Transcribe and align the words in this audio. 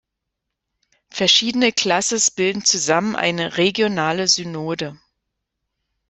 Verschiedene 1.11 1.71
Classes 1.71 2.31
bilden 2.31 2.65
zusammen 2.65 3.15
eine 3.15 3.57
"regionale 3.57 4.27
Synode. 4.27 4.99